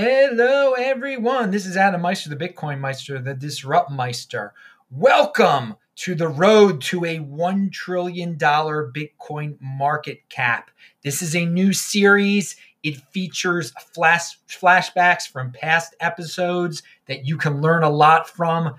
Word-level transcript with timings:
Hello, 0.00 0.74
everyone. 0.74 1.50
This 1.50 1.66
is 1.66 1.76
Adam 1.76 2.02
Meister, 2.02 2.30
the 2.30 2.36
Bitcoin 2.36 2.78
Meister, 2.78 3.18
the 3.18 3.34
Disrupt 3.34 3.90
Meister. 3.90 4.54
Welcome 4.92 5.74
to 5.96 6.14
the 6.14 6.28
road 6.28 6.80
to 6.82 7.04
a 7.04 7.18
$1 7.18 7.72
trillion 7.72 8.38
Bitcoin 8.38 9.56
market 9.60 10.20
cap. 10.28 10.70
This 11.02 11.20
is 11.20 11.34
a 11.34 11.44
new 11.44 11.72
series. 11.72 12.54
It 12.84 12.98
features 13.10 13.72
flash, 13.92 14.38
flashbacks 14.46 15.26
from 15.26 15.50
past 15.50 15.96
episodes 15.98 16.84
that 17.08 17.26
you 17.26 17.36
can 17.36 17.60
learn 17.60 17.82
a 17.82 17.90
lot 17.90 18.30
from. 18.30 18.76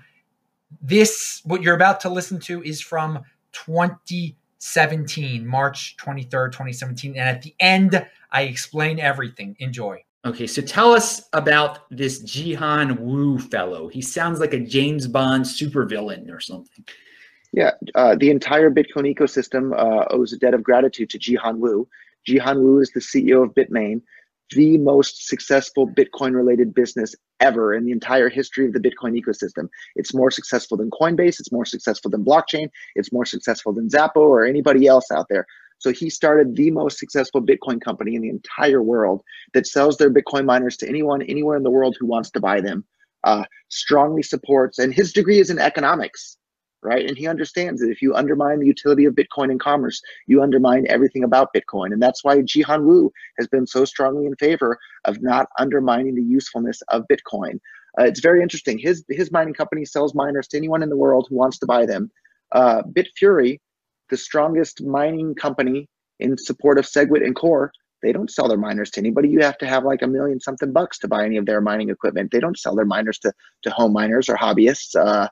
This, 0.80 1.42
what 1.44 1.60
you're 1.60 1.76
about 1.76 2.00
to 2.00 2.08
listen 2.08 2.40
to, 2.40 2.62
is 2.62 2.80
from 2.80 3.18
2017, 3.52 5.46
March 5.46 5.98
23rd, 5.98 6.52
2017. 6.52 7.10
And 7.10 7.28
at 7.28 7.42
the 7.42 7.54
end, 7.60 8.06
I 8.32 8.44
explain 8.44 8.98
everything. 8.98 9.56
Enjoy. 9.58 10.02
Okay, 10.22 10.46
so 10.46 10.60
tell 10.60 10.92
us 10.92 11.28
about 11.32 11.90
this 11.90 12.22
Jihan 12.22 12.98
Wu 13.00 13.38
fellow. 13.38 13.88
He 13.88 14.02
sounds 14.02 14.38
like 14.38 14.52
a 14.52 14.60
James 14.60 15.06
Bond 15.06 15.44
supervillain 15.44 16.30
or 16.30 16.40
something. 16.40 16.84
Yeah, 17.52 17.70
uh, 17.94 18.16
the 18.16 18.30
entire 18.30 18.70
Bitcoin 18.70 19.12
ecosystem 19.12 19.72
uh, 19.72 20.04
owes 20.10 20.34
a 20.34 20.38
debt 20.38 20.52
of 20.52 20.62
gratitude 20.62 21.08
to 21.10 21.18
Jihan 21.18 21.56
Wu. 21.56 21.88
Jihan 22.28 22.56
Wu 22.56 22.80
is 22.80 22.90
the 22.90 23.00
CEO 23.00 23.42
of 23.42 23.54
Bitmain, 23.54 24.02
the 24.54 24.76
most 24.76 25.26
successful 25.26 25.88
Bitcoin 25.88 26.34
related 26.34 26.74
business 26.74 27.14
ever 27.40 27.74
in 27.74 27.86
the 27.86 27.92
entire 27.92 28.28
history 28.28 28.66
of 28.66 28.74
the 28.74 28.78
Bitcoin 28.78 29.18
ecosystem. 29.18 29.68
It's 29.96 30.12
more 30.12 30.30
successful 30.30 30.76
than 30.76 30.90
Coinbase, 30.90 31.40
it's 31.40 31.50
more 31.50 31.64
successful 31.64 32.10
than 32.10 32.24
blockchain, 32.26 32.68
it's 32.94 33.10
more 33.10 33.24
successful 33.24 33.72
than 33.72 33.88
Xapo 33.88 34.16
or 34.16 34.44
anybody 34.44 34.86
else 34.86 35.10
out 35.10 35.26
there. 35.30 35.46
So 35.80 35.92
he 35.92 36.10
started 36.10 36.54
the 36.54 36.70
most 36.70 36.98
successful 36.98 37.42
Bitcoin 37.42 37.80
company 37.80 38.14
in 38.14 38.22
the 38.22 38.28
entire 38.28 38.82
world 38.82 39.22
that 39.54 39.66
sells 39.66 39.96
their 39.96 40.12
Bitcoin 40.12 40.44
miners 40.44 40.76
to 40.78 40.88
anyone, 40.88 41.22
anywhere 41.22 41.56
in 41.56 41.62
the 41.62 41.70
world 41.70 41.96
who 41.98 42.06
wants 42.06 42.30
to 42.32 42.40
buy 42.40 42.60
them. 42.60 42.84
Uh, 43.24 43.44
strongly 43.68 44.22
supports, 44.22 44.78
and 44.78 44.94
his 44.94 45.12
degree 45.12 45.40
is 45.40 45.50
in 45.50 45.58
economics, 45.58 46.38
right? 46.82 47.06
And 47.06 47.16
he 47.16 47.26
understands 47.26 47.80
that 47.80 47.90
if 47.90 48.00
you 48.00 48.14
undermine 48.14 48.60
the 48.60 48.66
utility 48.66 49.04
of 49.06 49.14
Bitcoin 49.14 49.50
in 49.50 49.58
commerce, 49.58 50.00
you 50.26 50.42
undermine 50.42 50.86
everything 50.88 51.24
about 51.24 51.52
Bitcoin. 51.54 51.92
And 51.92 52.00
that's 52.00 52.24
why 52.24 52.38
Jihan 52.38 52.84
Wu 52.84 53.10
has 53.38 53.48
been 53.48 53.66
so 53.66 53.84
strongly 53.84 54.26
in 54.26 54.36
favor 54.36 54.78
of 55.06 55.22
not 55.22 55.48
undermining 55.58 56.14
the 56.14 56.22
usefulness 56.22 56.82
of 56.88 57.04
Bitcoin. 57.10 57.58
Uh, 57.98 58.04
it's 58.04 58.20
very 58.20 58.42
interesting. 58.42 58.78
His 58.78 59.04
his 59.08 59.32
mining 59.32 59.54
company 59.54 59.84
sells 59.84 60.14
miners 60.14 60.46
to 60.48 60.56
anyone 60.56 60.82
in 60.82 60.90
the 60.90 60.96
world 60.96 61.26
who 61.28 61.36
wants 61.36 61.58
to 61.58 61.66
buy 61.66 61.86
them. 61.86 62.10
Uh, 62.52 62.82
Bitfury 62.82 63.60
the 64.10 64.16
strongest 64.16 64.82
mining 64.82 65.34
company 65.34 65.88
in 66.18 66.36
support 66.36 66.78
of 66.78 66.84
SegWit 66.84 67.24
and 67.24 67.34
Core, 67.34 67.72
they 68.02 68.12
don't 68.12 68.30
sell 68.30 68.48
their 68.48 68.58
miners 68.58 68.90
to 68.92 69.00
anybody. 69.00 69.28
You 69.28 69.40
have 69.40 69.58
to 69.58 69.66
have 69.66 69.84
like 69.84 70.02
a 70.02 70.06
million 70.06 70.40
something 70.40 70.72
bucks 70.72 70.98
to 71.00 71.08
buy 71.08 71.24
any 71.24 71.36
of 71.36 71.46
their 71.46 71.60
mining 71.60 71.90
equipment. 71.90 72.30
They 72.30 72.40
don't 72.40 72.58
sell 72.58 72.74
their 72.74 72.84
miners 72.84 73.18
to, 73.20 73.32
to 73.62 73.70
home 73.70 73.92
miners 73.92 74.28
or 74.28 74.36
hobbyists. 74.36 74.96
Uh, 74.96 75.28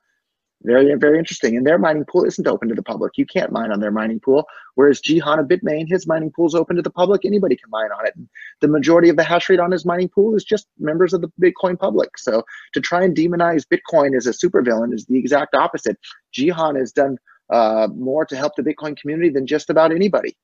very, 0.65 0.93
very 0.97 1.19
interesting. 1.19 1.57
And 1.57 1.65
their 1.65 1.79
mining 1.79 2.05
pool 2.05 2.25
isn't 2.25 2.47
open 2.47 2.69
to 2.69 2.75
the 2.75 2.83
public. 2.83 3.13
You 3.17 3.27
can't 3.27 3.53
mine 3.53 3.71
on 3.71 3.79
their 3.79 3.93
mining 3.93 4.19
pool. 4.19 4.45
Whereas 4.75 5.01
Jihan 5.01 5.39
of 5.39 5.47
Bitmain, 5.47 5.89
his 5.89 6.07
mining 6.07 6.33
pool 6.33 6.49
is 6.49 6.55
open 6.55 6.75
to 6.77 6.83
the 6.83 6.91
public. 6.91 7.25
Anybody 7.25 7.55
can 7.55 7.71
mine 7.71 7.91
on 7.97 8.07
it. 8.07 8.15
The 8.61 8.69
majority 8.69 9.09
of 9.09 9.17
the 9.17 9.23
hash 9.23 9.49
rate 9.49 9.61
on 9.61 9.71
his 9.71 9.85
mining 9.85 10.09
pool 10.09 10.35
is 10.35 10.45
just 10.45 10.67
members 10.79 11.13
of 11.13 11.21
the 11.21 11.31
Bitcoin 11.41 11.79
public. 11.79 12.19
So 12.19 12.43
to 12.75 12.81
try 12.81 13.05
and 13.05 13.17
demonize 13.17 13.65
Bitcoin 13.73 14.17
as 14.17 14.27
a 14.27 14.33
supervillain 14.33 14.93
is 14.93 15.07
the 15.07 15.17
exact 15.17 15.55
opposite. 15.55 15.97
Jihan 16.37 16.77
has 16.77 16.91
done 16.91 17.19
uh, 17.51 17.89
more 17.95 18.25
to 18.27 18.37
help 18.37 18.55
the 18.57 18.63
Bitcoin 18.63 18.97
community 18.97 19.31
than 19.31 19.47
just 19.47 19.71
about 19.71 19.93
anybody. 19.93 20.37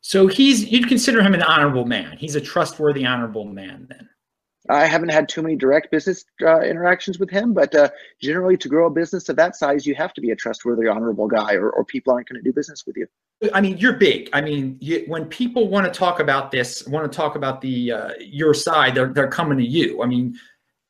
So 0.00 0.26
he's 0.26 0.70
you'd 0.70 0.88
consider 0.88 1.22
him 1.22 1.34
an 1.34 1.42
honorable 1.42 1.84
man. 1.84 2.16
He's 2.16 2.36
a 2.36 2.40
trustworthy, 2.40 3.04
honorable 3.04 3.44
man. 3.44 3.86
Then 3.88 4.08
I 4.68 4.86
haven't 4.86 5.08
had 5.08 5.28
too 5.28 5.42
many 5.42 5.56
direct 5.56 5.90
business 5.90 6.24
uh, 6.42 6.60
interactions 6.60 7.18
with 7.18 7.30
him, 7.30 7.54
but 7.54 7.74
uh, 7.74 7.88
generally, 8.20 8.56
to 8.58 8.68
grow 8.68 8.86
a 8.86 8.90
business 8.90 9.28
of 9.28 9.36
that 9.36 9.56
size, 9.56 9.86
you 9.86 9.94
have 9.94 10.12
to 10.14 10.20
be 10.20 10.30
a 10.30 10.36
trustworthy, 10.36 10.86
honorable 10.86 11.26
guy, 11.26 11.54
or, 11.54 11.70
or 11.70 11.84
people 11.84 12.12
aren't 12.12 12.28
going 12.28 12.42
to 12.42 12.42
do 12.42 12.52
business 12.52 12.84
with 12.86 12.96
you. 12.96 13.06
I 13.54 13.60
mean, 13.60 13.78
you're 13.78 13.94
big. 13.94 14.28
I 14.32 14.40
mean, 14.40 14.76
you, 14.80 15.04
when 15.06 15.24
people 15.26 15.68
want 15.68 15.92
to 15.92 15.96
talk 15.96 16.20
about 16.20 16.50
this, 16.50 16.86
want 16.86 17.10
to 17.10 17.16
talk 17.16 17.36
about 17.36 17.60
the 17.60 17.92
uh, 17.92 18.10
your 18.20 18.52
side, 18.52 18.94
they're 18.94 19.12
they're 19.12 19.28
coming 19.28 19.58
to 19.58 19.64
you. 19.64 20.02
I 20.02 20.06
mean, 20.06 20.38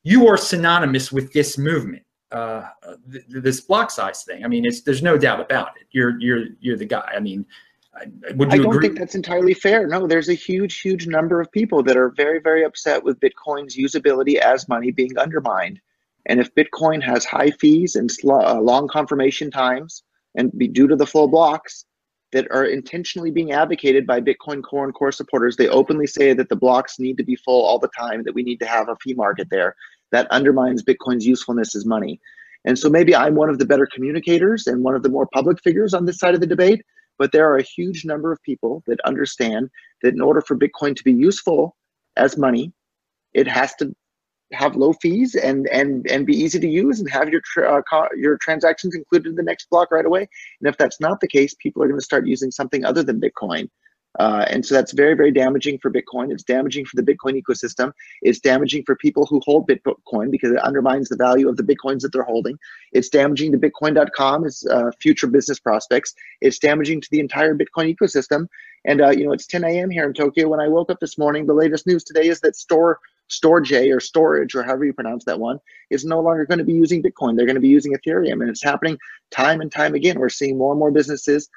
you 0.03 0.27
are 0.27 0.37
synonymous 0.37 1.13
with 1.13 1.33
this 1.33 1.57
movement 1.57 2.03
uh, 2.33 2.69
th- 3.11 3.25
this 3.29 3.61
block 3.61 3.91
size 3.91 4.23
thing. 4.25 4.45
I 4.45 4.49
mean, 4.49 4.65
it's 4.65 4.83
there's 4.83 5.03
no 5.03 5.17
doubt 5.17 5.41
about 5.41 5.73
it. 5.81 5.87
You're 5.91 6.21
you're 6.21 6.45
you're 6.61 6.77
the 6.77 6.85
guy. 6.85 7.11
I 7.15 7.21
mean, 7.21 7.47
would 8.35 8.53
you 8.53 8.61
I 8.61 8.63
don't 8.63 8.75
agree? 8.75 8.89
think 8.89 8.99
that's 8.99 9.15
entirely 9.15 9.55
fair. 9.55 9.87
No, 9.87 10.07
there's 10.07 10.29
a 10.29 10.35
huge, 10.35 10.81
huge 10.81 11.07
number 11.07 11.41
of 11.41 11.51
people 11.53 11.83
that 11.85 11.97
are 11.97 12.11
very, 12.11 12.41
very 12.41 12.65
upset 12.65 13.03
with 13.03 13.21
Bitcoin's 13.21 13.77
usability 13.77 14.37
as 14.37 14.69
money 14.69 14.91
being 14.91 15.17
undermined. 15.19 15.81
And 16.27 16.41
if 16.41 16.55
Bitcoin 16.55 17.03
has 17.03 17.25
high 17.25 17.51
fees 17.51 17.97
and 17.97 18.11
sl- 18.11 18.33
uh, 18.33 18.61
long 18.61 18.89
confirmation 18.89 19.51
times, 19.51 20.03
and 20.35 20.57
be 20.57 20.69
due 20.69 20.87
to 20.87 20.97
the 20.97 21.07
full 21.07 21.27
blocks 21.29 21.87
that 22.33 22.47
are 22.51 22.67
intentionally 22.67 23.31
being 23.31 23.53
advocated 23.53 24.07
by 24.07 24.21
Bitcoin 24.21 24.63
Core 24.63 24.85
and 24.85 24.95
Core 24.95 25.11
supporters, 25.11 25.57
they 25.57 25.69
openly 25.69 26.07
say 26.07 26.35
that 26.35 26.51
the 26.51 26.57
blocks 26.57 26.99
need 26.99 27.17
to 27.17 27.25
be 27.25 27.35
full 27.35 27.65
all 27.65 27.79
the 27.79 27.89
time, 27.99 28.23
that 28.25 28.35
we 28.35 28.43
need 28.43 28.61
to 28.61 28.67
have 28.67 28.89
a 28.89 28.97
fee 28.97 29.15
market 29.15 29.49
there 29.51 29.75
that 30.13 30.31
undermines 30.31 30.83
Bitcoin's 30.83 31.27
usefulness 31.27 31.75
as 31.75 31.85
money. 31.85 32.21
And 32.65 32.79
so 32.79 32.89
maybe 32.89 33.15
I'm 33.15 33.35
one 33.35 33.51
of 33.51 33.59
the 33.59 33.67
better 33.67 33.87
communicators 33.87 34.67
and 34.67 34.83
one 34.83 34.95
of 34.95 35.03
the 35.03 35.09
more 35.09 35.29
public 35.33 35.63
figures 35.63 35.95
on 35.95 36.05
this 36.05 36.19
side 36.19 36.35
of 36.35 36.41
the 36.41 36.47
debate, 36.47 36.83
but 37.19 37.33
there 37.33 37.49
are 37.51 37.57
a 37.57 37.63
huge 37.63 38.05
number 38.05 38.33
of 38.33 38.43
people 38.43 38.83
that 38.87 39.01
understand 39.05 39.71
that 40.03 40.15
in 40.15 40.21
order 40.21 40.41
for 40.41 40.57
Bitcoin 40.57 40.97
to 40.97 41.05
be 41.05 41.13
useful 41.13 41.77
as 42.17 42.37
money, 42.37 42.73
it 43.35 43.47
has 43.47 43.75
to 43.77 43.95
have 44.53 44.77
low 44.77 44.95
fees 44.95 45.35
and 45.35 45.69
and 45.69 46.07
and 46.11 46.27
be 46.27 46.35
easy 46.35 46.59
to 46.59 46.69
use 46.69 47.01
and 47.01 47.11
have 47.11 47.29
your 47.29 47.43
tra- 47.45 47.83
uh, 47.93 48.09
your 48.17 48.39
transactions 48.39 48.95
included 48.95 49.29
in 49.29 49.35
the 49.35 49.43
next 49.43 49.69
block 49.69 49.91
right 49.91 50.07
away. 50.07 50.27
And 50.61 50.69
if 50.69 50.77
that's 50.79 51.01
not 51.01 51.21
the 51.21 51.29
case, 51.29 51.55
people 51.63 51.83
are 51.83 51.89
going 51.89 52.01
to 52.01 52.05
start 52.05 52.27
using 52.27 52.51
something 52.51 52.85
other 52.85 53.03
than 53.03 53.21
Bitcoin. 53.21 53.69
Uh, 54.19 54.45
and 54.49 54.67
so 54.67 54.75
that's 54.75 54.93
very, 54.93 55.15
very 55.15 55.31
damaging 55.31 55.79
for 55.79 55.91
Bitcoin. 55.91 56.33
It's 56.33 56.43
damaging 56.43 56.85
for 56.85 56.97
the 57.01 57.03
Bitcoin 57.03 57.41
ecosystem. 57.41 57.93
It's 58.23 58.41
damaging 58.41 58.83
for 58.85 58.97
people 58.97 59.27
who 59.27 59.41
hold 59.45 59.69
Bitcoin 59.69 60.31
because 60.31 60.51
it 60.51 60.59
undermines 60.59 61.09
the 61.09 61.17
value 61.17 61.49
of 61.49 61.57
the 61.57 61.63
Bitcoins 61.63 62.01
that 62.01 62.13
they're 62.13 62.25
holding. 62.25 62.59
It's 62.93 63.09
damaging 63.09 63.53
to 63.53 63.59
Bitcoin.com, 63.59 64.47
its 64.47 64.67
uh, 64.67 64.91
future 65.01 65.29
business 65.29 65.61
prospects. 65.61 66.15
It's 66.41 66.59
damaging 66.59 67.01
to 67.01 67.09
the 67.11 67.21
entire 67.21 67.55
Bitcoin 67.55 67.95
ecosystem. 67.95 68.49
And, 68.85 69.01
uh, 69.01 69.11
you 69.11 69.25
know, 69.25 69.33
it's 69.33 69.47
10 69.47 69.65
a.m. 69.65 69.91
here 69.91 70.07
in 70.07 70.15
Tokyo. 70.15 70.49
When 70.49 70.61
I 70.61 70.69
woke 70.69 70.91
up 70.91 71.01
this 71.01 71.19
morning, 71.19 71.47
the 71.47 71.55
latest 71.55 71.87
news 71.87 72.03
today 72.05 72.29
is 72.29 72.41
that 72.41 72.57
Store 72.57 72.99
Storj 73.31 73.95
or 73.95 74.01
Storage 74.01 74.55
or 74.55 74.63
however 74.63 74.87
you 74.87 74.93
pronounce 74.93 75.25
that 75.27 75.39
one 75.39 75.61
is 75.91 76.05
no 76.05 76.21
longer 76.21 76.47
going 76.47 76.59
to 76.59 76.65
be 76.65 76.73
using 76.73 77.03
Bitcoin. 77.03 77.37
They're 77.37 77.47
going 77.47 77.57
to 77.57 77.61
be 77.61 77.69
using 77.69 77.95
Ethereum. 77.95 78.41
And 78.41 78.49
it's 78.49 78.63
happening 78.63 78.99
time 79.31 79.61
and 79.61 79.71
time 79.71 79.95
again. 79.95 80.19
We're 80.19 80.31
seeing 80.31 80.57
more 80.57 80.73
and 80.73 80.79
more 80.79 80.91
businesses 80.91 81.49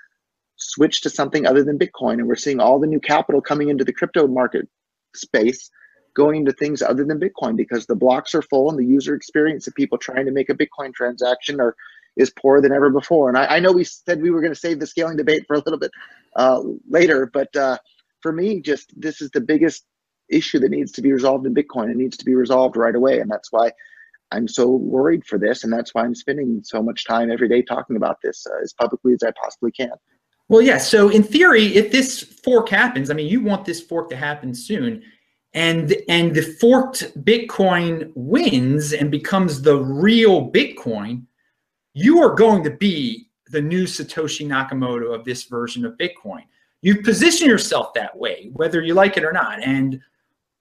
switch 0.62 1.02
to 1.02 1.10
something 1.10 1.46
other 1.46 1.64
than 1.64 1.80
Bitcoin. 1.80 2.14
And 2.14 2.28
we're 2.28 2.36
seeing 2.36 2.60
all 2.60 2.80
the 2.80 2.88
new 2.88 3.00
capital 3.00 3.42
coming 3.42 3.70
into 3.70 3.84
the 3.84 3.94
crypto 3.94 4.28
market 4.28 4.68
space 5.16 5.70
going 6.14 6.42
into 6.42 6.52
things 6.52 6.82
other 6.82 7.06
than 7.06 7.20
Bitcoin 7.20 7.56
because 7.56 7.86
the 7.86 7.96
blocks 7.96 8.36
are 8.36 8.42
full 8.42 8.70
and 8.70 8.78
the 8.78 8.86
user 8.86 9.16
experience 9.16 9.68
of 9.68 9.76
people 9.76 9.98
trying 9.98 10.26
to 10.26 10.32
make 10.32 10.50
a 10.50 10.54
Bitcoin 10.54 10.94
transaction 10.94 11.60
are 11.60 11.76
is 12.18 12.30
poorer 12.30 12.62
than 12.62 12.74
ever 12.74 12.90
before. 12.90 13.30
And 13.30 13.38
I, 13.38 13.46
I 13.46 13.60
know 13.60 13.72
we 13.72 13.86
said 13.86 14.22
we 14.22 14.32
were 14.32 14.42
going 14.42 14.54
to 14.54 14.60
save 14.60 14.80
the 14.80 14.88
scaling 14.88 15.16
debate 15.16 15.46
for 15.48 15.56
a 15.56 15.60
little 15.60 15.80
bit 15.80 15.92
uh, 16.36 16.62
later, 16.90 17.30
but 17.32 17.56
uh, 17.56 17.78
for 18.22 18.34
me, 18.34 18.60
just 18.60 18.92
this 19.00 19.22
is 19.22 19.32
the 19.32 19.40
biggest 19.40 19.86
issue 20.30 20.60
that 20.60 20.72
needs 20.72 20.92
to 20.94 21.02
be 21.02 21.14
resolved 21.14 21.46
in 21.46 21.56
Bitcoin. 21.56 21.90
It 21.90 21.98
needs 21.98 22.18
to 22.18 22.26
be 22.26 22.36
resolved 22.36 22.76
right 22.76 22.96
away, 22.96 23.20
and 23.20 23.32
that's 23.32 23.52
why 23.52 23.72
I'm 24.32 24.48
so 24.48 24.70
worried 24.70 25.26
for 25.26 25.38
this, 25.38 25.64
and 25.64 25.72
that's 25.72 25.94
why 25.94 26.04
I'm 26.04 26.16
spending 26.16 26.62
so 26.64 26.82
much 26.82 27.06
time 27.06 27.32
every 27.32 27.50
day 27.50 27.62
talking 27.62 27.96
about 27.96 28.18
this 28.22 28.46
uh, 28.46 28.62
as 28.62 28.74
publicly 28.74 29.14
as 29.14 29.24
I 29.24 29.32
possibly 29.42 29.72
can. 29.72 29.92
Well, 30.52 30.62
yeah. 30.62 30.80
So 30.80 31.08
in 31.08 31.24
theory, 31.24 31.78
if 31.78 31.94
this 31.94 32.22
fork 32.22 32.68
happens, 32.68 33.10
I 33.10 33.14
mean, 33.14 33.30
you 33.30 33.40
want 33.40 33.64
this 33.64 33.80
fork 33.80 34.10
to 34.10 34.18
happen 34.18 34.54
soon, 34.54 35.02
and 35.54 35.96
and 36.10 36.36
the 36.36 36.42
forked 36.42 37.18
Bitcoin 37.24 38.12
wins 38.16 38.92
and 38.92 39.10
becomes 39.10 39.62
the 39.62 39.78
real 39.78 40.52
Bitcoin, 40.52 41.24
you 41.94 42.22
are 42.22 42.36
going 42.36 42.66
to 42.66 42.70
be 42.70 43.30
the 43.48 43.62
new 43.62 43.86
Satoshi 43.86 44.46
Nakamoto 44.46 45.16
of 45.16 45.24
this 45.24 45.44
version 45.46 45.86
of 45.86 45.94
Bitcoin. 45.94 46.44
You 46.82 47.02
position 47.02 47.48
yourself 47.48 47.94
that 47.94 48.18
way, 48.18 48.50
whether 48.52 48.82
you 48.82 48.94
like 48.94 49.16
it 49.16 49.24
or 49.24 49.32
not, 49.32 49.64
and 49.64 50.02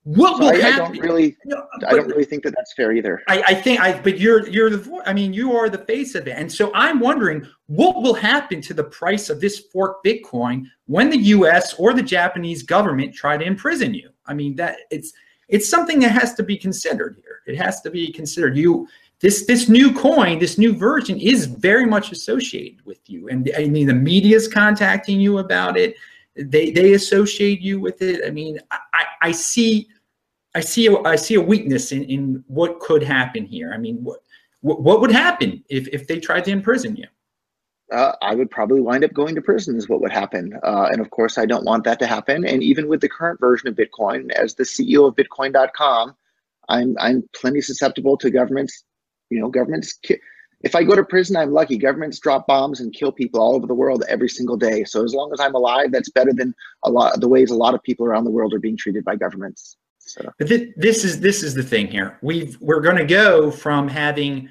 what 0.05 0.38
so 0.38 0.44
will 0.44 0.49
I, 0.50 0.56
happen? 0.56 0.81
I 0.81 0.88
don't 0.88 0.99
really, 0.99 1.37
no, 1.44 1.67
I 1.87 1.93
don't 1.93 2.06
really 2.06 2.25
think 2.25 2.43
that 2.44 2.55
that's 2.56 2.73
fair 2.73 2.93
either. 2.93 3.23
I, 3.29 3.43
I, 3.49 3.55
think 3.55 3.81
I, 3.81 4.00
but 4.00 4.19
you're 4.19 4.49
you're 4.49 4.70
the, 4.70 5.02
I 5.05 5.12
mean, 5.12 5.35
you 5.35 5.52
are 5.55 5.69
the 5.69 5.79
face 5.79 6.14
of 6.14 6.26
it, 6.26 6.32
and 6.32 6.50
so 6.50 6.73
I'm 6.75 7.00
wondering 7.00 7.47
what 7.67 8.02
will 8.02 8.14
happen 8.14 8.62
to 8.62 8.75
the 8.75 8.85
price 8.85 9.29
of 9.29 9.43
this 9.43 9.58
fork 9.58 10.02
Bitcoin 10.02 10.64
when 10.87 11.11
the 11.11 11.19
U.S. 11.19 11.75
or 11.75 11.93
the 11.93 12.02
Japanese 12.02 12.62
government 12.62 13.14
try 13.14 13.37
to 13.37 13.44
imprison 13.44 13.93
you. 13.93 14.08
I 14.25 14.32
mean, 14.32 14.56
that 14.56 14.79
it's 14.91 15.12
it's 15.49 15.69
something 15.69 15.99
that 16.00 16.12
has 16.12 16.35
to 16.35 16.43
be 16.43 16.56
considered 16.56 17.17
here. 17.23 17.41
It 17.47 17.61
has 17.61 17.82
to 17.82 17.91
be 17.91 18.11
considered. 18.11 18.56
You 18.56 18.88
this 19.20 19.44
this 19.44 19.69
new 19.69 19.93
coin, 19.93 20.38
this 20.38 20.56
new 20.56 20.75
version 20.75 21.20
is 21.20 21.44
very 21.44 21.85
much 21.85 22.11
associated 22.11 22.87
with 22.87 23.00
you, 23.05 23.29
and 23.29 23.50
I 23.55 23.67
mean, 23.67 23.87
the 23.87 23.94
media's 23.94 24.49
contacting 24.49 25.20
you 25.20 25.38
about 25.38 25.76
it 25.76 25.94
they 26.37 26.70
they 26.70 26.94
associate 26.94 27.61
you 27.61 27.81
with 27.81 28.02
it. 28.02 28.23
I 28.26 28.31
mean, 28.31 28.58
I, 28.70 28.79
I 29.23 29.32
see 29.32 29.88
I 30.55 30.61
see 30.61 30.87
a, 30.88 30.99
I 31.02 31.17
see 31.17 31.35
a 31.35 31.41
weakness 31.41 31.93
in, 31.93 32.05
in 32.05 32.44
what 32.49 32.81
could 32.81 33.02
happen 33.02 33.44
here. 33.44 33.73
I 33.73 33.79
mean, 33.79 33.99
what 34.02 34.20
what 34.62 35.00
would 35.00 35.12
happen 35.12 35.64
if 35.69 35.88
if 35.88 36.06
they 36.06 36.19
tried 36.19 36.44
to 36.44 36.50
imprison 36.50 36.97
you? 36.97 37.06
Uh, 37.93 38.12
I 38.23 38.35
would 38.35 38.50
probably 38.50 38.81
wind 38.81 39.02
up 39.02 39.12
going 39.12 39.35
to 39.35 39.43
prison, 39.43 39.76
is 39.76 39.88
what 39.88 40.00
would 40.00 40.12
happen. 40.12 40.56
Uh, 40.62 40.88
and 40.93 41.00
of 41.00 41.11
course, 41.11 41.38
I 41.38 41.47
don't 41.47 41.64
want 41.64 41.82
that 41.85 41.99
to 41.99 42.06
happen. 42.06 42.47
And 42.47 42.62
even 42.62 42.87
with 42.87 43.00
the 43.00 43.08
current 43.08 43.41
version 43.41 43.69
of 43.69 43.75
Bitcoin, 43.75 44.31
as 44.31 44.55
the 44.55 44.62
CEO 44.62 45.08
of 45.08 45.17
Bitcoin.com, 45.17 46.14
I'm 46.69 46.97
I'm 46.99 47.29
plenty 47.35 47.61
susceptible 47.61 48.17
to 48.19 48.31
governments. 48.31 48.85
You 49.31 49.41
know, 49.41 49.49
governments. 49.49 49.99
If 50.62 50.74
I 50.74 50.84
go 50.84 50.94
to 50.94 51.04
prison, 51.04 51.36
I'm 51.36 51.52
lucky. 51.52 51.78
Governments 51.78 52.18
drop 52.18 52.46
bombs 52.46 52.80
and 52.80 52.92
kill 52.92 53.12
people 53.12 53.40
all 53.40 53.54
over 53.54 53.66
the 53.66 53.74
world 53.74 54.04
every 54.08 54.28
single 54.28 54.56
day. 54.56 54.84
So 54.84 55.02
as 55.04 55.14
long 55.14 55.32
as 55.32 55.40
I'm 55.40 55.54
alive, 55.54 55.90
that's 55.90 56.10
better 56.10 56.32
than 56.34 56.54
a 56.84 56.90
lot 56.90 57.20
the 57.20 57.28
ways 57.28 57.50
a 57.50 57.54
lot 57.54 57.74
of 57.74 57.82
people 57.82 58.06
around 58.06 58.24
the 58.24 58.30
world 58.30 58.52
are 58.52 58.58
being 58.58 58.76
treated 58.76 59.04
by 59.04 59.16
governments. 59.16 59.76
So. 59.98 60.30
But 60.38 60.48
th- 60.48 60.70
this 60.76 61.04
is 61.04 61.20
this 61.20 61.42
is 61.42 61.54
the 61.54 61.62
thing 61.62 61.86
here. 61.86 62.18
We've 62.20 62.58
we're 62.60 62.80
going 62.80 62.96
to 62.96 63.06
go 63.06 63.50
from 63.50 63.88
having 63.88 64.50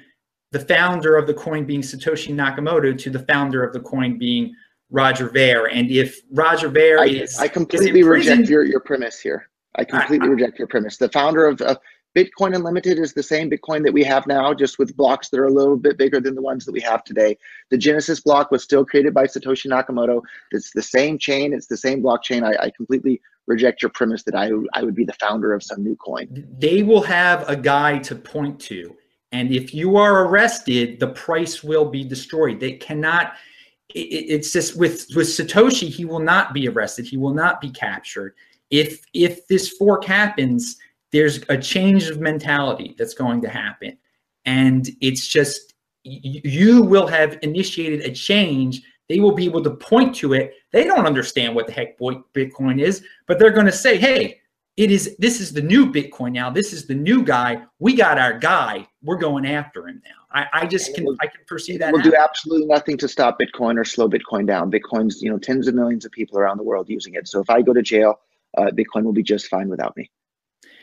the 0.52 0.60
founder 0.60 1.16
of 1.16 1.26
the 1.26 1.34
coin 1.34 1.64
being 1.64 1.82
Satoshi 1.82 2.34
Nakamoto 2.34 2.98
to 2.98 3.10
the 3.10 3.20
founder 3.20 3.62
of 3.62 3.72
the 3.72 3.80
coin 3.80 4.18
being 4.18 4.52
Roger 4.90 5.28
Ver. 5.28 5.68
And 5.68 5.90
if 5.90 6.20
Roger 6.32 6.68
Ver 6.68 6.98
I, 6.98 7.06
is, 7.06 7.38
I 7.38 7.46
completely 7.46 8.00
is 8.00 8.06
reject 8.06 8.48
your, 8.48 8.64
your 8.64 8.80
premise 8.80 9.20
here. 9.20 9.48
I 9.76 9.84
completely 9.84 10.26
I, 10.26 10.30
reject 10.30 10.58
your 10.58 10.66
premise. 10.66 10.96
The 10.96 11.08
founder 11.10 11.46
of 11.46 11.60
uh, 11.60 11.76
Bitcoin 12.16 12.56
Unlimited 12.56 12.98
is 12.98 13.12
the 13.12 13.22
same 13.22 13.50
Bitcoin 13.50 13.84
that 13.84 13.92
we 13.92 14.02
have 14.04 14.26
now, 14.26 14.52
just 14.52 14.78
with 14.78 14.96
blocks 14.96 15.28
that 15.28 15.38
are 15.38 15.46
a 15.46 15.52
little 15.52 15.76
bit 15.76 15.96
bigger 15.96 16.20
than 16.20 16.34
the 16.34 16.42
ones 16.42 16.64
that 16.64 16.72
we 16.72 16.80
have 16.80 17.04
today. 17.04 17.36
The 17.70 17.78
Genesis 17.78 18.20
block 18.20 18.50
was 18.50 18.64
still 18.64 18.84
created 18.84 19.14
by 19.14 19.26
Satoshi 19.26 19.66
Nakamoto. 19.66 20.22
It's 20.50 20.72
the 20.72 20.82
same 20.82 21.18
chain. 21.18 21.52
It's 21.52 21.66
the 21.66 21.76
same 21.76 22.02
blockchain. 22.02 22.42
I, 22.42 22.64
I 22.64 22.70
completely 22.70 23.20
reject 23.46 23.82
your 23.82 23.90
premise 23.90 24.24
that 24.24 24.34
I, 24.34 24.50
I 24.74 24.82
would 24.82 24.94
be 24.94 25.04
the 25.04 25.12
founder 25.14 25.54
of 25.54 25.62
some 25.62 25.84
new 25.84 25.96
coin. 25.96 26.46
They 26.58 26.82
will 26.82 27.02
have 27.02 27.48
a 27.48 27.56
guy 27.56 27.98
to 27.98 28.16
point 28.16 28.60
to 28.62 28.96
and 29.32 29.52
if 29.52 29.72
you 29.72 29.96
are 29.96 30.26
arrested, 30.26 30.98
the 30.98 31.08
price 31.08 31.62
will 31.62 31.84
be 31.84 32.04
destroyed. 32.04 32.58
They 32.58 32.72
cannot, 32.72 33.34
it, 33.94 34.00
it's 34.00 34.52
just 34.52 34.76
with, 34.76 35.06
with 35.14 35.28
Satoshi, 35.28 35.88
he 35.88 36.04
will 36.04 36.20
not 36.20 36.52
be 36.52 36.68
arrested. 36.68 37.06
He 37.06 37.16
will 37.16 37.34
not 37.34 37.60
be 37.60 37.70
captured. 37.70 38.34
If, 38.70 39.04
if 39.14 39.46
this 39.46 39.68
fork 39.70 40.04
happens, 40.04 40.78
there's 41.12 41.40
a 41.48 41.56
change 41.56 42.08
of 42.08 42.20
mentality 42.20 42.94
that's 42.98 43.14
going 43.14 43.40
to 43.42 43.48
happen. 43.48 43.96
And 44.44 44.88
it's 45.00 45.26
just, 45.26 45.74
you 46.04 46.82
will 46.82 47.06
have 47.06 47.38
initiated 47.42 48.00
a 48.02 48.12
change. 48.12 48.82
They 49.08 49.20
will 49.20 49.34
be 49.34 49.44
able 49.44 49.62
to 49.64 49.70
point 49.70 50.14
to 50.16 50.34
it. 50.34 50.54
They 50.72 50.84
don't 50.84 51.06
understand 51.06 51.54
what 51.54 51.66
the 51.66 51.72
heck 51.72 51.98
Bitcoin 51.98 52.80
is, 52.80 53.04
but 53.26 53.38
they're 53.38 53.50
going 53.50 53.66
to 53.66 53.72
say, 53.72 53.98
hey, 53.98 54.40
it 54.76 54.90
is 54.90 55.14
this 55.18 55.40
is 55.40 55.52
the 55.52 55.60
new 55.60 55.92
Bitcoin 55.92 56.32
now. 56.32 56.48
This 56.48 56.72
is 56.72 56.86
the 56.86 56.94
new 56.94 57.22
guy. 57.22 57.62
We 57.80 57.94
got 57.94 58.18
our 58.18 58.38
guy. 58.38 58.88
We're 59.02 59.18
going 59.18 59.44
after 59.44 59.86
him 59.86 60.00
now. 60.04 60.10
I, 60.32 60.62
I 60.62 60.66
just 60.66 60.94
can 60.94 61.06
I 61.20 61.26
can 61.26 61.40
foresee 61.46 61.76
that. 61.76 61.92
We'll 61.92 62.02
do 62.02 62.14
absolutely 62.14 62.66
nothing 62.66 62.96
to 62.98 63.08
stop 63.08 63.36
Bitcoin 63.38 63.78
or 63.78 63.84
slow 63.84 64.08
Bitcoin 64.08 64.46
down. 64.46 64.70
Bitcoin's 64.70 65.20
you 65.20 65.30
know 65.30 65.38
tens 65.38 65.68
of 65.68 65.74
millions 65.74 66.06
of 66.06 66.12
people 66.12 66.38
around 66.38 66.56
the 66.56 66.62
world 66.62 66.88
using 66.88 67.14
it. 67.14 67.28
So 67.28 67.40
if 67.40 67.50
I 67.50 67.60
go 67.60 67.74
to 67.74 67.82
jail, 67.82 68.20
uh, 68.56 68.70
Bitcoin 68.70 69.04
will 69.04 69.12
be 69.12 69.22
just 69.22 69.48
fine 69.48 69.68
without 69.68 69.94
me. 69.98 70.10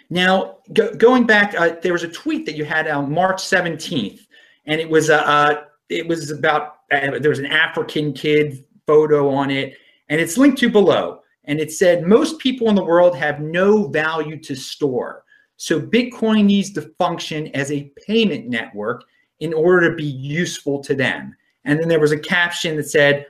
Now 0.09 0.57
go, 0.74 0.94
going 0.95 1.25
back, 1.25 1.54
uh, 1.57 1.75
there 1.81 1.94
was 1.94 2.04
a 2.04 2.09
tweet 2.09 2.45
that 2.45 2.56
you 2.56 2.65
had 2.65 2.88
on 2.88 3.12
March 3.12 3.44
seventeenth, 3.44 4.27
and 4.65 4.80
it 4.80 4.89
was 4.89 5.09
uh, 5.09 5.18
uh 5.18 5.63
it 5.89 6.07
was 6.07 6.31
about 6.31 6.77
uh, 6.92 7.19
there 7.19 7.30
was 7.30 7.39
an 7.39 7.45
African 7.45 8.13
kid 8.13 8.63
photo 8.86 9.30
on 9.30 9.51
it, 9.51 9.77
and 10.09 10.21
it's 10.21 10.38
linked 10.38 10.57
to 10.59 10.69
below 10.69 11.21
and 11.48 11.59
it 11.59 11.71
said 11.71 12.06
most 12.06 12.39
people 12.39 12.69
in 12.69 12.75
the 12.75 12.83
world 12.83 13.15
have 13.15 13.39
no 13.39 13.88
value 13.88 14.38
to 14.42 14.56
store. 14.56 15.24
So 15.56 15.81
Bitcoin 15.81 16.45
needs 16.45 16.71
to 16.74 16.94
function 17.00 17.48
as 17.56 17.71
a 17.71 17.92
payment 18.06 18.48
network 18.48 19.06
in 19.39 19.54
order 19.54 19.89
to 19.89 19.95
be 19.95 20.04
useful 20.04 20.83
to 20.83 20.94
them. 20.94 21.36
And 21.63 21.80
then 21.80 21.88
there 21.88 22.00
was 22.00 22.12
a 22.12 22.19
caption 22.19 22.75
that 22.75 22.89
said, 22.89 23.25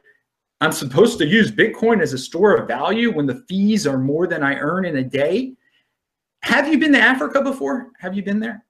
I'm 0.59 0.71
supposed 0.71 1.19
to 1.19 1.27
use 1.27 1.51
Bitcoin 1.51 2.01
as 2.01 2.13
a 2.13 2.18
store 2.18 2.56
of 2.56 2.68
value 2.68 3.15
when 3.15 3.27
the 3.27 3.44
fees 3.47 3.85
are 3.85 4.00
more 4.00 4.27
than 4.27 4.44
I 4.44 4.56
earn 4.56 4.85
in 4.85 4.97
a 4.97 5.03
day. 5.03 5.53
Have 6.44 6.68
you 6.68 6.78
been 6.78 6.94
to 6.94 7.00
Africa 7.00 7.42
before? 7.42 7.92
Have 8.00 8.16
you 8.16 8.24
been 8.24 8.39
there? 8.39 8.66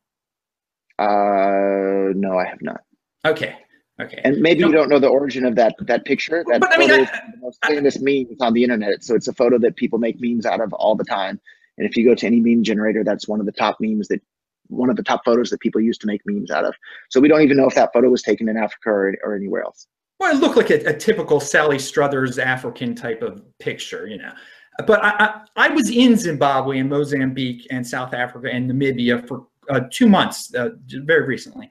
Uh, 1.00 2.14
no, 2.16 2.38
I 2.38 2.46
have 2.46 2.62
not. 2.62 2.82
Okay. 3.26 3.58
Okay. 4.00 4.22
And 4.24 4.38
maybe 4.42 4.60
you 4.60 4.72
don't 4.72 4.90
know 4.90 5.00
the 5.00 5.08
origin 5.08 5.44
of 5.46 5.56
that 5.56 5.76
that 5.82 6.06
picture. 6.06 6.44
That 6.48 6.62
but, 6.62 6.74
I 6.74 6.78
mean, 6.78 6.92
I, 6.92 6.98
the 6.98 7.38
most 7.42 7.60
famous 7.66 7.98
I, 7.98 8.02
memes 8.02 8.42
on 8.42 8.54
the 8.54 8.64
internet. 8.64 9.04
So 9.04 9.16
it's 9.16 9.28
a 9.28 9.34
photo 9.34 9.58
that 9.60 9.76
people 9.76 9.98
make 9.98 10.18
memes 10.20 10.46
out 10.46 10.62
of 10.62 10.72
all 10.74 10.96
the 10.96 11.04
time. 11.04 11.40
And 11.78 11.88
if 11.88 11.98
you 11.98 12.06
go 12.06 12.14
to 12.14 12.26
any 12.26 12.40
meme 12.40 12.64
generator, 12.64 13.04
that's 13.04 13.28
one 13.28 13.40
of 13.40 13.46
the 13.46 13.52
top 13.52 13.78
memes 13.80 14.08
that 14.10 14.22
one 14.68 14.90
of 14.90 14.98
the 14.98 15.04
top 15.04 15.22
photos 15.26 15.50
that 15.50 15.60
people 15.62 15.82
use 15.82 15.98
to 16.00 16.08
make 16.08 16.22
memes 16.26 16.52
out 16.52 16.66
of. 16.66 16.76
So 17.10 17.20
we 17.20 17.28
don't 17.28 17.42
even 17.42 17.58
know 17.58 17.68
if 17.68 17.76
that 17.76 17.92
photo 17.94 18.10
was 18.10 18.22
taken 18.22 18.50
in 18.50 18.58
Africa 18.58 18.90
or, 18.90 19.16
or 19.24 19.36
anywhere 19.36 19.64
else. 19.64 19.88
Well, 20.20 20.36
it 20.36 20.40
looked 20.40 20.58
like 20.58 20.72
a, 20.72 20.84
a, 20.86 20.94
typical 20.94 21.40
Sally 21.40 21.78
Struthers 21.78 22.40
African 22.40 22.96
type 22.96 23.22
of 23.22 23.44
picture, 23.60 24.08
you 24.08 24.18
know. 24.18 24.34
But 24.86 25.04
I, 25.04 25.10
I, 25.10 25.42
I, 25.56 25.70
was 25.70 25.90
in 25.90 26.16
Zimbabwe 26.16 26.80
and 26.80 26.90
Mozambique 26.90 27.66
and 27.72 27.86
South 27.86 28.14
Africa 28.14 28.50
and 28.52 28.70
Namibia 28.70 29.28
for 29.28 29.48
uh, 29.70 29.82
two 29.92 30.08
months, 30.08 30.54
uh, 30.54 30.70
very 30.88 31.26
recently. 31.26 31.70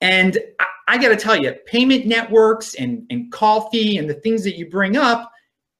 And 0.00 0.38
I, 0.58 0.66
I 0.88 0.98
got 0.98 1.08
to 1.08 1.16
tell 1.16 1.36
you, 1.36 1.52
payment 1.66 2.06
networks 2.06 2.74
and, 2.74 3.04
and 3.10 3.30
coffee 3.30 3.98
and 3.98 4.08
the 4.08 4.14
things 4.14 4.42
that 4.44 4.56
you 4.56 4.70
bring 4.70 4.96
up, 4.96 5.30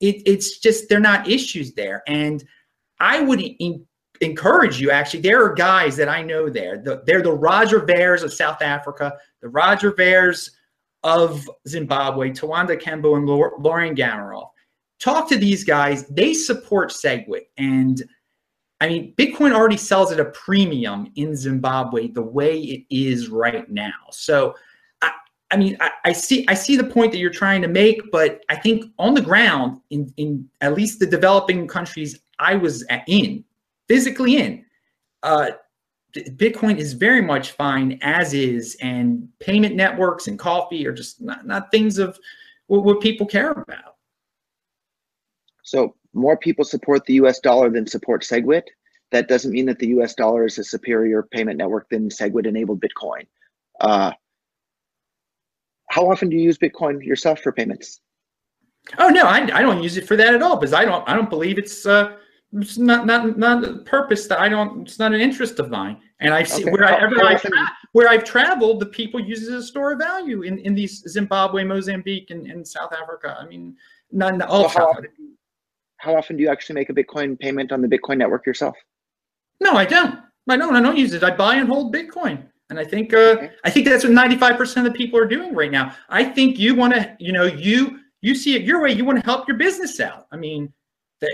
it, 0.00 0.22
it's 0.26 0.58
just, 0.58 0.88
they're 0.88 1.00
not 1.00 1.28
issues 1.28 1.72
there. 1.72 2.02
And 2.06 2.44
I 3.00 3.20
would 3.20 3.40
in, 3.40 3.86
encourage 4.20 4.80
you, 4.80 4.90
actually, 4.90 5.20
there 5.20 5.42
are 5.44 5.54
guys 5.54 5.96
that 5.96 6.08
I 6.08 6.22
know 6.22 6.50
there. 6.50 6.78
The, 6.78 7.02
they're 7.06 7.22
the 7.22 7.32
Roger 7.32 7.84
Vers 7.84 8.22
of 8.22 8.32
South 8.32 8.60
Africa, 8.60 9.14
the 9.40 9.48
Roger 9.48 9.92
Vers 9.92 10.50
of 11.04 11.48
Zimbabwe, 11.68 12.30
Tawanda 12.30 12.80
Kembo 12.80 13.16
and 13.16 13.26
Lauren 13.26 13.94
Gamaroff. 13.94 14.48
Talk 14.98 15.28
to 15.28 15.36
these 15.36 15.64
guys. 15.64 16.06
They 16.06 16.34
support 16.34 16.90
SegWit. 16.90 17.46
And 17.58 18.02
I 18.80 18.88
mean, 18.88 19.14
Bitcoin 19.16 19.52
already 19.52 19.76
sells 19.76 20.12
at 20.12 20.20
a 20.20 20.26
premium 20.26 21.10
in 21.16 21.34
Zimbabwe 21.36 22.08
the 22.08 22.22
way 22.22 22.60
it 22.60 22.84
is 22.90 23.28
right 23.28 23.68
now. 23.70 23.92
So 24.10 24.54
I 25.02 25.12
I 25.50 25.56
mean, 25.56 25.76
I, 25.80 25.90
I, 26.04 26.12
see 26.12 26.44
I 26.48 26.54
see 26.54 26.76
the 26.76 26.84
point 26.84 27.12
that 27.12 27.18
you're 27.18 27.30
trying 27.30 27.62
to 27.62 27.68
make, 27.68 28.00
but 28.10 28.42
I 28.48 28.56
think 28.56 28.86
on 28.98 29.14
the 29.14 29.22
ground, 29.22 29.80
in 29.90 30.12
in 30.16 30.48
at 30.60 30.74
least 30.74 30.98
the 30.98 31.06
developing 31.06 31.66
countries 31.66 32.18
I 32.38 32.54
was 32.54 32.84
in, 33.06 33.44
physically 33.88 34.36
in, 34.36 34.64
uh, 35.22 35.52
Bitcoin 36.14 36.78
is 36.78 36.92
very 36.92 37.22
much 37.22 37.52
fine 37.52 37.98
as 38.02 38.34
is, 38.34 38.76
and 38.80 39.28
payment 39.40 39.74
networks 39.74 40.28
and 40.28 40.38
coffee 40.38 40.86
are 40.86 40.92
just 40.92 41.20
not, 41.20 41.46
not 41.46 41.70
things 41.70 41.98
of 41.98 42.18
what, 42.66 42.84
what 42.84 43.00
people 43.00 43.26
care 43.26 43.52
about. 43.52 43.95
So 45.66 45.96
more 46.14 46.36
people 46.36 46.64
support 46.64 47.04
the 47.06 47.14
U.S. 47.14 47.40
dollar 47.40 47.68
than 47.70 47.88
support 47.88 48.22
SegWit. 48.22 48.62
That 49.10 49.26
doesn't 49.26 49.50
mean 49.50 49.66
that 49.66 49.80
the 49.80 49.88
U.S. 49.88 50.14
dollar 50.14 50.46
is 50.46 50.58
a 50.58 50.64
superior 50.64 51.24
payment 51.24 51.58
network 51.58 51.88
than 51.90 52.08
SegWit-enabled 52.08 52.80
Bitcoin. 52.80 53.26
Uh, 53.80 54.12
how 55.90 56.08
often 56.08 56.28
do 56.28 56.36
you 56.36 56.42
use 56.42 56.56
Bitcoin 56.56 57.04
yourself 57.04 57.40
for 57.40 57.50
payments? 57.50 58.00
Oh 58.98 59.08
no, 59.08 59.22
I, 59.22 59.38
I 59.38 59.62
don't 59.62 59.82
use 59.82 59.96
it 59.96 60.06
for 60.06 60.16
that 60.16 60.36
at 60.36 60.42
all 60.42 60.56
because 60.56 60.72
I 60.72 60.84
don't 60.84 61.06
I 61.08 61.14
don't 61.14 61.28
believe 61.28 61.58
it's 61.58 61.84
uh 61.86 62.16
it's 62.52 62.78
not 62.78 63.04
not 63.04 63.36
not 63.36 63.64
a 63.64 63.78
purpose 63.78 64.28
that 64.28 64.38
I 64.38 64.48
don't 64.48 64.82
it's 64.82 65.00
not 65.00 65.12
an 65.12 65.20
interest 65.20 65.58
of 65.58 65.70
mine. 65.70 66.00
And 66.20 66.32
I've 66.32 66.48
seen 66.48 66.68
okay. 66.68 66.70
wherever 66.70 67.24
I 67.24 67.34
tra- 67.34 67.50
where 67.92 68.08
I've 68.08 68.22
traveled, 68.22 68.78
the 68.78 68.86
people 68.86 69.18
use 69.18 69.48
it 69.48 69.52
as 69.52 69.64
a 69.64 69.66
store 69.66 69.92
of 69.92 69.98
value 69.98 70.42
in, 70.42 70.58
in 70.58 70.74
these 70.76 71.02
Zimbabwe, 71.08 71.64
Mozambique, 71.64 72.30
and, 72.30 72.46
and 72.46 72.66
South 72.66 72.92
Africa. 72.92 73.36
I 73.40 73.46
mean, 73.46 73.76
none 74.12 74.40
all 74.42 74.68
so 74.68 74.78
how, 74.78 74.90
often, 74.90 75.35
how 76.06 76.16
often 76.16 76.36
do 76.36 76.42
you 76.42 76.48
actually 76.48 76.74
make 76.74 76.88
a 76.88 76.94
Bitcoin 76.94 77.38
payment 77.38 77.72
on 77.72 77.82
the 77.82 77.88
Bitcoin 77.88 78.16
network 78.16 78.46
yourself? 78.46 78.76
No, 79.60 79.72
I 79.72 79.84
don't. 79.84 80.20
I 80.48 80.56
don't. 80.56 80.76
I 80.76 80.80
don't 80.80 80.96
use 80.96 81.12
it. 81.12 81.24
I 81.24 81.34
buy 81.34 81.56
and 81.56 81.68
hold 81.68 81.94
Bitcoin. 81.94 82.44
And 82.70 82.78
I 82.78 82.84
think 82.84 83.12
uh, 83.12 83.36
okay. 83.36 83.50
I 83.64 83.70
think 83.70 83.86
that's 83.86 84.04
what 84.04 84.12
95% 84.12 84.78
of 84.78 84.84
the 84.84 84.90
people 84.92 85.18
are 85.18 85.26
doing 85.26 85.54
right 85.54 85.70
now. 85.70 85.94
I 86.08 86.24
think 86.24 86.58
you 86.58 86.74
want 86.74 86.94
to, 86.94 87.16
you 87.18 87.32
know, 87.32 87.44
you 87.44 88.00
you 88.22 88.34
see 88.34 88.56
it 88.56 88.62
your 88.62 88.82
way. 88.82 88.92
You 88.92 89.04
want 89.04 89.18
to 89.18 89.24
help 89.24 89.46
your 89.46 89.56
business 89.56 90.00
out. 90.00 90.26
I 90.32 90.36
mean, 90.36 90.72
the, 91.20 91.28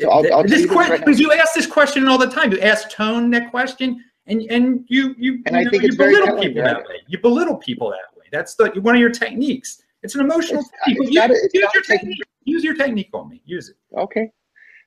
so 0.00 0.10
I'll, 0.10 0.34
I'll 0.34 0.44
this 0.44 0.66
question 0.66 0.98
because 0.98 1.20
you 1.20 1.32
ask 1.32 1.54
this 1.54 1.66
question 1.66 2.08
all 2.08 2.18
the 2.18 2.30
time. 2.30 2.52
You 2.52 2.60
ask 2.60 2.90
Tone 2.90 3.30
that 3.30 3.50
question, 3.50 4.02
and 4.26 4.42
and 4.50 4.84
you 4.88 5.14
you 5.18 5.42
and 5.46 5.54
you 5.54 5.60
I 5.60 5.62
know, 5.64 5.70
think 5.70 5.82
you 5.84 5.96
belittle 5.96 6.38
people 6.38 6.62
that 6.62 6.86
way. 6.86 7.00
You 7.08 7.18
belittle 7.18 7.56
people 7.56 7.90
that 7.90 8.18
way. 8.18 8.26
That's 8.32 8.54
the 8.54 8.70
one 8.80 8.94
of 8.94 9.00
your 9.00 9.10
techniques. 9.10 9.82
It's 10.02 10.14
an 10.14 10.20
emotional 10.20 10.60
it's, 10.60 10.70
technique. 10.86 11.18
It's 11.32 11.54
use, 11.54 11.62
use 11.62 11.70
your 11.74 11.82
technique. 11.82 12.18
Use 12.44 12.64
your 12.64 12.74
technique 12.74 13.10
on 13.12 13.28
me. 13.28 13.42
Use 13.44 13.68
it. 13.70 13.76
Okay. 13.98 14.30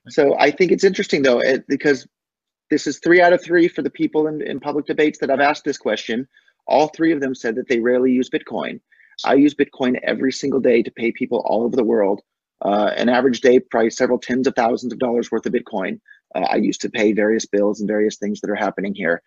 So 0.08 0.38
I 0.40 0.50
think 0.52 0.72
it's 0.72 0.84
interesting 0.84 1.22
though, 1.22 1.40
it, 1.40 1.66
because 1.68 2.08
this 2.70 2.88
is 2.88 3.00
three 3.00 3.22
out 3.22 3.34
of 3.34 3.44
three 3.44 3.68
for 3.68 3.82
the 3.82 3.90
people 3.90 4.28
in, 4.28 4.42
in 4.42 4.60
public 4.60 4.86
debates 4.86 5.20
that 5.20 5.30
I've 5.30 5.40
asked 5.40 5.66
this 5.66 5.78
question. 5.78 6.28
All 6.68 6.88
three 6.88 7.12
of 7.12 7.20
them 7.20 7.36
said 7.36 7.56
that 7.56 7.68
they 7.68 7.80
rarely 7.80 8.12
use 8.12 8.30
Bitcoin. 8.30 8.80
I 9.26 9.34
use 9.34 9.54
Bitcoin 9.54 10.00
every 10.04 10.32
single 10.32 10.60
day 10.60 10.82
to 10.84 10.92
pay 10.92 11.12
people 11.12 11.44
all 11.46 11.64
over 11.64 11.76
the 11.76 11.84
world. 11.84 12.22
Uh, 12.62 12.92
an 12.96 13.10
average 13.10 13.42
day, 13.42 13.60
probably 13.60 13.90
several 13.90 14.20
tens 14.20 14.48
of 14.48 14.54
thousands 14.56 14.94
of 14.94 15.00
dollars 15.00 15.32
worth 15.32 15.46
of 15.46 15.54
Bitcoin. 15.54 16.00
Uh, 16.36 16.46
I 16.50 16.56
use 16.56 16.78
to 16.80 16.90
pay 16.90 17.12
various 17.12 17.46
bills 17.46 17.80
and 17.80 17.88
various 17.88 18.18
things 18.18 18.40
that 18.42 18.50
are 18.50 18.56
happening 18.56 18.94
here. 18.94 19.22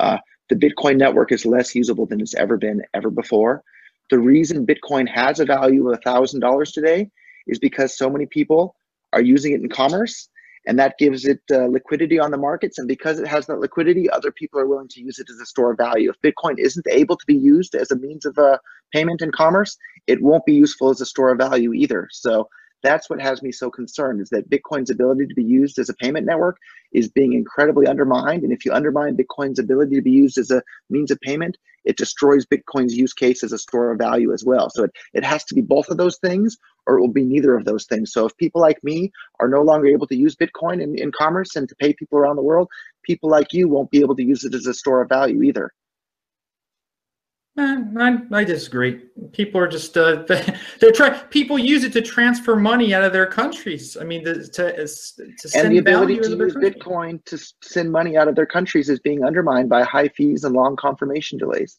Uh, 0.00 0.18
the 0.48 0.56
Bitcoin 0.56 0.96
network 0.96 1.32
is 1.32 1.46
less 1.46 1.74
usable 1.74 2.06
than 2.06 2.20
it's 2.20 2.34
ever 2.34 2.56
been 2.56 2.82
ever 2.94 3.10
before. 3.10 3.62
The 4.10 4.18
reason 4.18 4.66
Bitcoin 4.66 5.08
has 5.08 5.40
a 5.40 5.44
value 5.44 5.88
of 5.90 6.00
$1,000 6.00 6.72
today 6.72 7.10
is 7.46 7.58
because 7.58 7.96
so 7.96 8.08
many 8.08 8.26
people 8.26 8.74
are 9.12 9.20
using 9.20 9.52
it 9.52 9.60
in 9.60 9.68
commerce 9.68 10.28
and 10.66 10.78
that 10.78 10.98
gives 10.98 11.24
it 11.24 11.40
uh, 11.50 11.66
liquidity 11.66 12.18
on 12.18 12.30
the 12.30 12.36
markets. 12.36 12.78
And 12.78 12.86
because 12.86 13.18
it 13.18 13.26
has 13.26 13.46
that 13.46 13.58
liquidity, 13.58 14.10
other 14.10 14.30
people 14.30 14.60
are 14.60 14.66
willing 14.66 14.88
to 14.88 15.00
use 15.00 15.18
it 15.18 15.28
as 15.30 15.40
a 15.40 15.46
store 15.46 15.70
of 15.72 15.78
value. 15.78 16.10
If 16.10 16.20
Bitcoin 16.20 16.58
isn't 16.58 16.86
able 16.90 17.16
to 17.16 17.26
be 17.26 17.36
used 17.36 17.74
as 17.74 17.90
a 17.90 17.96
means 17.96 18.26
of 18.26 18.36
uh, 18.36 18.58
payment 18.92 19.22
in 19.22 19.32
commerce, 19.32 19.78
it 20.06 20.22
won't 20.22 20.44
be 20.44 20.52
useful 20.52 20.90
as 20.90 21.00
a 21.00 21.06
store 21.06 21.30
of 21.30 21.38
value 21.38 21.72
either. 21.72 22.08
So 22.12 22.48
that's 22.82 23.10
what 23.10 23.20
has 23.20 23.42
me 23.42 23.52
so 23.52 23.70
concerned 23.70 24.20
is 24.20 24.30
that 24.30 24.48
Bitcoin's 24.50 24.90
ability 24.90 25.26
to 25.26 25.34
be 25.34 25.44
used 25.44 25.78
as 25.78 25.88
a 25.88 25.94
payment 25.94 26.26
network 26.26 26.58
is 26.92 27.08
being 27.08 27.32
incredibly 27.32 27.86
undermined. 27.86 28.42
And 28.44 28.52
if 28.52 28.64
you 28.64 28.72
undermine 28.72 29.16
Bitcoin's 29.16 29.58
ability 29.58 29.96
to 29.96 30.02
be 30.02 30.10
used 30.10 30.38
as 30.38 30.50
a 30.50 30.62
means 30.88 31.10
of 31.10 31.20
payment, 31.20 31.56
it 31.84 31.96
destroys 31.96 32.46
Bitcoin's 32.46 32.94
use 32.94 33.12
case 33.12 33.42
as 33.42 33.52
a 33.52 33.58
store 33.58 33.90
of 33.90 33.98
value 33.98 34.32
as 34.32 34.44
well. 34.44 34.70
So 34.70 34.84
it, 34.84 34.90
it 35.14 35.24
has 35.24 35.44
to 35.46 35.54
be 35.54 35.60
both 35.60 35.88
of 35.88 35.96
those 35.96 36.18
things, 36.18 36.56
or 36.86 36.98
it 36.98 37.00
will 37.00 37.12
be 37.12 37.24
neither 37.24 37.56
of 37.56 37.64
those 37.64 37.86
things. 37.86 38.12
So 38.12 38.26
if 38.26 38.36
people 38.36 38.60
like 38.60 38.82
me 38.84 39.10
are 39.40 39.48
no 39.48 39.62
longer 39.62 39.86
able 39.86 40.06
to 40.08 40.16
use 40.16 40.36
Bitcoin 40.36 40.82
in, 40.82 40.98
in 40.98 41.12
commerce 41.12 41.56
and 41.56 41.68
to 41.68 41.74
pay 41.76 41.92
people 41.94 42.18
around 42.18 42.36
the 42.36 42.42
world, 42.42 42.68
people 43.02 43.30
like 43.30 43.52
you 43.52 43.68
won't 43.68 43.90
be 43.90 44.00
able 44.00 44.16
to 44.16 44.24
use 44.24 44.44
it 44.44 44.54
as 44.54 44.66
a 44.66 44.74
store 44.74 45.02
of 45.02 45.08
value 45.08 45.42
either. 45.42 45.72
I, 47.58 48.18
I 48.32 48.44
disagree. 48.44 49.00
People 49.32 49.60
are 49.60 49.68
just 49.68 49.96
uh, 49.96 50.22
they're 50.80 50.92
trying. 50.92 51.18
People 51.28 51.58
use 51.58 51.84
it 51.84 51.92
to 51.94 52.02
transfer 52.02 52.56
money 52.56 52.94
out 52.94 53.02
of 53.02 53.12
their 53.12 53.26
countries. 53.26 53.96
I 54.00 54.04
mean, 54.04 54.24
to 54.24 54.46
to, 54.46 54.76
to 54.76 54.88
send 54.88 55.66
and 55.66 55.72
the 55.72 55.78
ability 55.78 56.18
to 56.18 56.30
use 56.30 56.54
Bitcoin 56.54 57.24
to 57.24 57.38
send 57.62 57.90
money 57.90 58.16
out 58.16 58.28
of 58.28 58.36
their 58.36 58.46
countries 58.46 58.88
is 58.88 59.00
being 59.00 59.24
undermined 59.24 59.68
by 59.68 59.82
high 59.82 60.08
fees 60.08 60.44
and 60.44 60.54
long 60.54 60.76
confirmation 60.76 61.38
delays. 61.38 61.78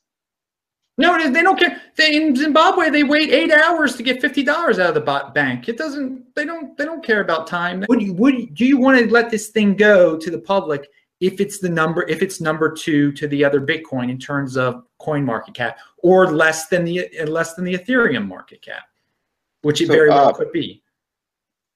No, 0.97 1.17
they 1.31 1.41
don't 1.41 1.57
care. 1.57 1.81
They, 1.95 2.17
in 2.17 2.35
Zimbabwe, 2.35 2.89
they 2.89 3.03
wait 3.03 3.31
eight 3.31 3.51
hours 3.53 3.95
to 3.95 4.03
get 4.03 4.19
fifty 4.19 4.43
dollars 4.43 4.79
out 4.79 4.89
of 4.89 4.95
the 4.95 5.31
bank. 5.33 5.69
It 5.69 5.77
doesn't. 5.77 6.35
They 6.35 6.43
don't. 6.43 6.77
They 6.77 6.83
don't 6.83 7.03
care 7.03 7.21
about 7.21 7.47
time. 7.47 7.85
Would 7.87 8.01
you? 8.01 8.13
Would 8.15 8.53
do 8.53 8.65
you 8.65 8.77
want 8.77 8.99
to 8.99 9.09
let 9.09 9.29
this 9.29 9.47
thing 9.47 9.77
go 9.77 10.17
to 10.17 10.29
the 10.29 10.39
public 10.39 10.89
if 11.19 11.41
it's 11.41 11.59
the 11.59 11.69
number 11.69 12.07
if 12.07 12.21
it's 12.21 12.39
number 12.39 12.71
two 12.71 13.11
to 13.11 13.27
the 13.27 13.43
other 13.43 13.59
bitcoin 13.59 14.09
in 14.09 14.17
terms 14.17 14.55
of 14.57 14.83
coin 14.99 15.23
market 15.23 15.53
cap 15.53 15.77
or 15.97 16.31
less 16.31 16.67
than 16.67 16.85
the 16.85 17.09
less 17.27 17.55
than 17.55 17.65
the 17.65 17.73
ethereum 17.73 18.27
market 18.27 18.61
cap 18.61 18.83
which 19.61 19.81
it 19.81 19.87
so, 19.87 19.93
very 19.93 20.09
well 20.09 20.29
uh, 20.29 20.33
could 20.33 20.51
be. 20.51 20.81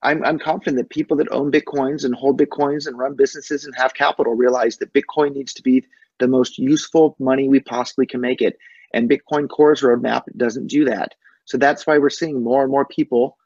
I'm, 0.02 0.22
I'm 0.24 0.38
confident 0.38 0.76
that 0.76 0.90
people 0.90 1.16
that 1.16 1.32
own 1.32 1.50
bitcoins 1.50 2.04
and 2.04 2.14
hold 2.14 2.38
bitcoins 2.38 2.86
and 2.86 2.98
run 2.98 3.14
businesses 3.14 3.64
and 3.64 3.74
have 3.76 3.94
capital 3.94 4.34
realize 4.34 4.76
that 4.78 4.92
bitcoin 4.92 5.34
needs 5.34 5.54
to 5.54 5.62
be 5.62 5.84
the 6.18 6.28
most 6.28 6.58
useful 6.58 7.16
money 7.18 7.48
we 7.48 7.60
possibly 7.60 8.06
can 8.06 8.20
make 8.20 8.42
it. 8.42 8.58
And 8.92 9.08
bitcoin 9.08 9.48
core's 9.48 9.80
roadmap 9.80 10.24
doesn't 10.36 10.66
do 10.66 10.84
that. 10.84 11.14
So 11.46 11.56
that's 11.58 11.86
why 11.86 11.98
we're 11.98 12.10
seeing 12.10 12.42
more 12.42 12.62
and 12.62 12.70
more 12.70 12.84
people 12.84 13.38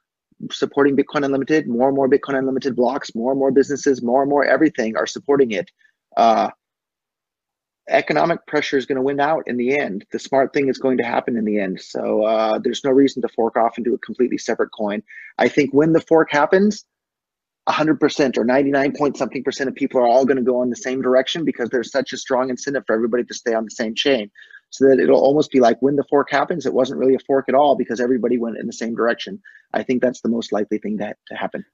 supporting 0.51 0.97
bitcoin 0.97 1.25
unlimited. 1.25 1.69
More 1.69 1.89
and 1.89 1.97
more 1.97 2.09
bitcoin 2.09 2.39
unlimited 2.39 2.77
blocks 2.77 3.15
more 3.15 3.33
and 3.33 3.39
more 3.39 3.51
businesses 3.51 4.03
more 4.03 4.23
and 4.23 4.31
more 4.31 4.45
everything 4.45 4.97
are 4.97 5.07
supporting 5.07 5.53
it 5.53 5.71
uh, 6.19 6.51
economic 7.89 8.47
pressure 8.47 8.77
is 8.77 8.85
going 8.85 8.97
to 8.97 9.03
win 9.03 9.21
out 9.21 9.45
in 9.47 9.57
the 9.57 9.79
end. 9.79 10.05
The 10.13 10.19
smart 10.19 10.53
thing 10.53 10.69
is 10.69 10.79
going 10.79 10.99
to 10.99 11.05
happen 11.05 11.37
in 11.37 11.45
the 11.45 11.59
end. 11.59 11.81
So 11.81 12.25
uh, 12.25 12.59
there's 12.59 12.85
no 12.85 12.91
reason 12.91 13.23
to 13.23 13.29
fork 13.29 13.57
off 13.57 13.79
into 13.79 13.95
a 13.95 13.99
completely 13.99 14.37
separate 14.37 14.71
coin. 14.71 15.03
I 15.39 15.49
think 15.49 15.73
when 15.73 15.93
the 15.93 16.01
fork 16.01 16.29
happens, 16.31 16.85
100% 17.69 18.39
or 18.39 18.45
99 18.45 18.93
point 18.97 19.17
something 19.17 19.45
percent 19.45 19.69
of 19.69 19.75
people 19.75 20.01
are 20.01 20.09
all 20.09 20.25
going 20.25 20.39
to 20.39 20.43
go 20.43 20.63
in 20.63 20.71
the 20.71 20.77
same 20.77 21.03
direction 21.03 21.45
because 21.45 21.69
there's 21.69 21.91
such 21.91 22.13
a 22.13 22.17
strong 22.17 22.51
incentive 22.51 22.83
for 22.87 22.95
everybody 22.95 23.25
to 23.25 23.35
stay 23.35 23.55
on 23.55 23.65
the 23.65 23.71
same 23.71 23.95
chain. 23.95 24.31
So 24.71 24.87
that 24.87 25.01
it'll 25.01 25.21
almost 25.21 25.51
be 25.51 25.61
like 25.61 25.79
when 25.81 25.97
the 25.97 26.05
fork 26.11 26.31
happens, 26.31 26.67
it 26.67 26.75
wasn't 26.75 27.01
really 27.01 27.15
a 27.15 27.21
fork 27.27 27.47
at 27.49 27.55
all 27.55 27.75
because 27.77 28.01
everybody 28.01 28.39
went 28.39 28.59
in 28.59 28.67
the 28.67 28.73
same 28.73 28.95
direction. 28.95 29.41
I 29.73 29.83
think 29.83 30.03
that's 30.03 30.21
the 30.21 30.29
most 30.29 30.53
likely 30.53 30.79
thing 30.79 30.99
to, 30.99 31.15
to 31.29 31.35
happen. 31.35 31.65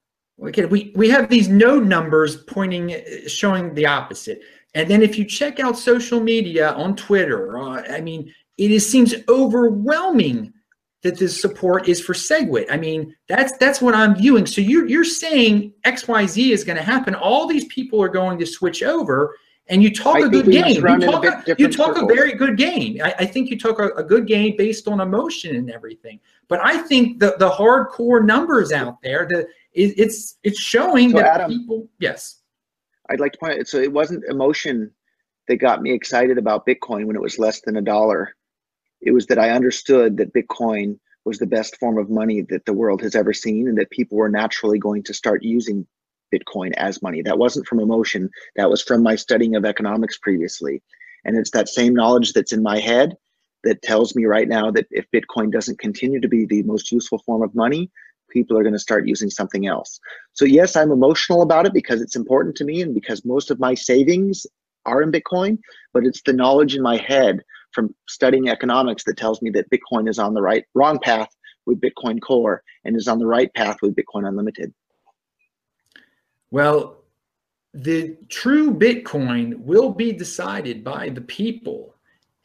Okay, 0.43 0.65
we, 0.65 0.93
we 0.97 1.09
have 1.11 1.29
these 1.29 1.49
node 1.49 1.87
numbers 1.87 2.37
pointing, 2.37 3.01
showing 3.27 3.73
the 3.75 3.87
opposite. 3.87 4.41
And 4.75 4.91
then 4.91 5.03
if 5.03 5.17
you 5.17 5.25
check 5.25 5.61
out 5.61 5.79
social 5.79 6.21
media 6.21 6.73
on 6.73 6.97
Twitter, 6.97 7.57
uh, 7.59 7.83
I 7.89 8.01
mean, 8.01 8.33
it 8.59 8.71
is, 8.71 8.91
seems 8.91 9.15
overwhelming 9.29 10.53
that 11.03 11.19
this 11.19 11.41
support 11.41 11.89
is 11.89 12.01
for 12.01 12.15
SegWit. 12.15 12.67
I 12.71 12.77
mean, 12.77 13.15
that's 13.29 13.57
that's 13.59 13.81
what 13.81 13.95
I'm 13.95 14.17
viewing. 14.17 14.47
So 14.47 14.61
you're 14.61 14.89
you're 14.89 15.05
saying 15.05 15.73
XYZ 15.85 16.51
is 16.51 16.65
going 16.65 16.79
to 16.79 16.83
happen. 16.83 17.15
All 17.15 17.47
these 17.47 17.67
people 17.67 18.03
are 18.03 18.09
going 18.09 18.39
to 18.39 18.47
switch 18.47 18.83
over, 18.83 19.37
and 19.69 19.83
you 19.83 19.95
talk 19.95 20.17
I 20.17 20.27
a 20.27 20.29
good 20.29 20.51
game. 20.51 20.75
You 20.75 20.99
talk, 21.01 21.25
a, 21.25 21.55
you 21.59 21.69
talk 21.69 21.97
a, 21.97 22.05
very 22.07 22.35
good 22.35 22.57
game. 22.57 23.01
I, 23.03 23.15
I 23.21 23.27
think 23.27 23.49
you 23.49 23.59
talk 23.59 23.79
a, 23.79 23.89
a, 23.91 24.03
good 24.03 24.27
game 24.27 24.57
based 24.59 24.87
on 24.89 25.01
emotion 25.01 25.57
and 25.57 25.71
everything. 25.71 26.21
But 26.49 26.61
I 26.63 26.79
think 26.79 27.19
the 27.19 27.37
the 27.39 27.51
hardcore 27.51 28.25
numbers 28.25 28.73
out 28.73 29.01
there, 29.03 29.27
the 29.27 29.41
it, 29.73 29.99
it's 29.99 30.37
it's 30.43 30.61
showing 30.61 31.11
so 31.11 31.19
that 31.19 31.41
Adam, 31.41 31.51
people. 31.51 31.89
Yes, 31.99 32.41
I'd 33.09 33.21
like 33.21 33.33
to 33.33 33.39
point 33.39 33.61
out. 33.61 33.67
So 33.67 33.79
it 33.79 33.93
wasn't 33.93 34.25
emotion 34.29 34.91
that 35.49 35.57
got 35.57 35.81
me 35.81 35.93
excited 35.93 36.37
about 36.37 36.67
Bitcoin 36.67 37.07
when 37.07 37.17
it 37.17 37.23
was 37.23 37.39
less 37.39 37.61
than 37.63 37.77
a 37.77 37.83
dollar. 37.83 38.35
It 39.01 39.13
was 39.13 39.27
that 39.27 39.39
I 39.39 39.51
understood 39.51 40.17
that 40.19 40.35
Bitcoin 40.35 40.99
was 41.25 41.39
the 41.39 41.47
best 41.47 41.79
form 41.79 41.97
of 41.97 42.11
money 42.11 42.43
that 42.51 42.67
the 42.67 42.73
world 42.73 43.01
has 43.01 43.15
ever 43.15 43.33
seen, 43.33 43.67
and 43.67 43.79
that 43.79 43.91
people 43.91 44.19
were 44.19 44.29
naturally 44.29 44.79
going 44.79 45.03
to 45.05 45.15
start 45.15 45.43
using 45.43 45.87
Bitcoin 46.35 46.73
as 46.77 47.03
money. 47.03 47.23
That 47.23 47.39
wasn't 47.39 47.67
from 47.67 47.81
emotion. 47.81 48.31
That 48.57 48.71
was 48.71 48.83
from 48.83 49.03
my 49.03 49.17
studying 49.17 49.55
of 49.55 49.65
economics 49.65 50.19
previously. 50.19 50.83
And 51.25 51.37
it's 51.37 51.51
that 51.53 51.69
same 51.69 51.95
knowledge 51.95 52.33
that's 52.33 52.53
in 52.53 52.63
my 52.63 52.81
head 52.81 53.17
that 53.65 53.83
tells 53.83 54.15
me 54.15 54.25
right 54.27 54.49
now 54.49 54.71
that 54.71 54.87
if 54.91 55.07
Bitcoin 55.11 55.51
doesn't 55.51 55.79
continue 55.79 56.21
to 56.21 56.29
be 56.29 56.45
the 56.45 56.63
most 56.65 56.93
useful 56.93 57.19
form 57.19 57.43
of 57.43 57.55
money, 57.55 57.91
people 58.31 58.59
are 58.59 58.63
going 58.63 58.75
to 58.75 58.79
start 58.79 59.09
using 59.09 59.31
something 59.31 59.67
else. 59.67 60.01
So 60.33 60.45
yes, 60.45 60.77
I'm 60.77 60.91
emotional 60.91 61.43
about 61.43 61.67
it 61.67 61.73
because 61.73 62.03
it's 62.03 62.17
important 62.17 62.57
to 62.57 62.65
me 62.65 62.83
and 62.83 62.95
because 62.95 63.25
most 63.25 63.51
of 63.51 63.61
my 63.61 63.75
savings 63.75 64.47
are 64.85 65.03
in 65.03 65.13
Bitcoin, 65.13 65.59
but 65.93 66.05
it's 66.05 66.23
the 66.23 66.33
knowledge 66.33 66.75
in 66.75 66.83
my 66.83 66.97
head 66.97 67.41
from 67.73 67.95
studying 68.09 68.49
economics 68.49 69.05
that 69.05 69.17
tells 69.17 69.41
me 69.41 69.51
that 69.51 69.71
Bitcoin 69.71 70.09
is 70.09 70.19
on 70.19 70.35
the 70.35 70.43
right 70.43 70.65
wrong 70.75 70.99
path 70.99 71.29
with 71.67 71.81
Bitcoin 71.81 72.21
Core 72.21 72.63
and 72.85 72.97
is 72.97 73.09
on 73.09 73.19
the 73.19 73.27
right 73.27 73.53
path 73.55 73.79
with 73.83 73.97
Bitcoin 73.97 74.29
Unlimited. 74.29 74.73
Well, 76.55 76.99
the 77.73 78.17
true 78.29 78.73
Bitcoin 78.73 79.59
will 79.59 79.91
be 79.91 80.13
decided 80.13 80.85
by 80.85 81.09
the 81.09 81.21
people 81.21 81.97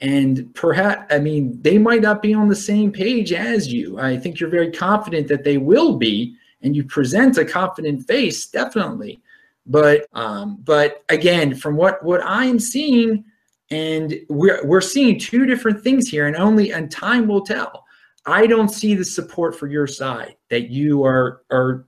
and 0.02 0.52
perhaps, 0.56 1.14
I 1.14 1.20
mean, 1.20 1.62
they 1.62 1.78
might 1.78 2.02
not 2.02 2.24
be 2.24 2.34
on 2.34 2.48
the 2.48 2.56
same 2.56 2.92
page 2.92 3.34
as 3.34 3.72
you. 3.72 4.00
I 4.00 4.18
think 4.18 4.40
you're 4.40 4.50
very 4.50 4.72
confident 4.72 5.28
that 5.28 5.44
they 5.44 5.60
will 5.60 5.98
be, 5.98 6.36
and 6.64 6.76
you 6.76 6.86
present 6.86 7.38
a 7.38 7.46
confident 7.46 8.08
face, 8.08 8.48
definitely. 8.48 9.22
But, 9.68 10.08
um, 10.14 10.58
but 10.64 11.04
again, 11.10 11.54
from 11.54 11.76
what 11.76 12.04
what 12.04 12.22
I'm 12.24 12.60
seeing, 12.60 13.26
and 13.70 14.16
we're 14.28 14.66
we're 14.66 14.82
seeing 14.82 15.20
two 15.20 15.46
different 15.46 15.84
things 15.84 16.10
here, 16.10 16.26
and 16.26 16.36
only 16.36 16.72
and 16.72 16.90
time 16.90 17.28
will 17.28 17.46
tell. 17.46 17.86
I 18.26 18.48
don't 18.48 18.70
see 18.70 18.96
the 18.96 19.06
support 19.06 19.56
for 19.56 19.68
your 19.68 19.86
side 19.86 20.36
that 20.50 20.70
you 20.70 21.04
are 21.04 21.44
are 21.52 21.86